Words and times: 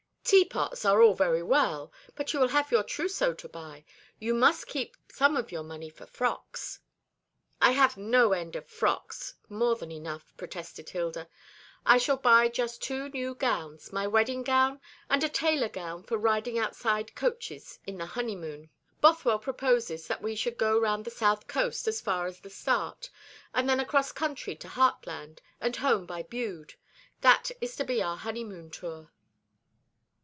"Teapots 0.23 0.85
are 0.85 1.01
all 1.01 1.15
very 1.15 1.43
well; 1.43 1.91
but 2.15 2.31
you 2.31 2.39
will 2.39 2.47
have 2.49 2.71
your 2.71 2.83
trousseau 2.83 3.33
to 3.33 3.49
buy. 3.49 3.83
You 4.17 4.33
must 4.33 4.67
keep 4.67 4.95
some 5.11 5.35
of 5.35 5.51
your 5.51 5.63
money 5.63 5.89
for 5.89 6.05
frocks." 6.05 6.79
"I 7.59 7.71
have 7.71 7.97
no 7.97 8.31
end 8.31 8.55
of 8.55 8.65
frocks; 8.65 9.33
more 9.49 9.75
than 9.75 9.91
enough," 9.91 10.31
protested 10.37 10.89
Hilda. 10.91 11.27
"I 11.85 11.97
shall 11.97 12.15
buy 12.15 12.47
just 12.47 12.81
two 12.81 13.09
new 13.09 13.35
gowns 13.35 13.91
my 13.91 14.07
wedding 14.07 14.41
gown, 14.43 14.79
and 15.09 15.21
a 15.21 15.27
tailor 15.27 15.67
gown 15.67 16.03
for 16.03 16.17
riding 16.17 16.57
outside 16.57 17.13
coaches 17.13 17.79
in 17.85 17.97
the 17.97 18.05
honeymoon. 18.05 18.69
Bothwell 19.01 19.39
proposes 19.39 20.07
that 20.07 20.21
we 20.21 20.35
should 20.35 20.57
go 20.57 20.79
round 20.79 21.03
the 21.03 21.11
south 21.11 21.47
coast 21.47 21.89
as 21.89 21.99
far 21.99 22.25
as 22.27 22.39
the 22.39 22.49
Start, 22.49 23.09
and 23.53 23.67
then 23.67 23.81
across 23.81 24.13
country 24.13 24.55
to 24.55 24.69
Hartland, 24.69 25.41
and 25.59 25.75
home 25.77 26.05
by 26.05 26.23
Bude. 26.23 26.75
That 27.19 27.51
is 27.59 27.75
to 27.77 27.83
be 27.83 28.01
our 28.01 28.15
honeymoon 28.17 28.69
tour." 28.71 29.11